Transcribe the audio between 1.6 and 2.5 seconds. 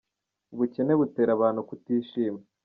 kutishima.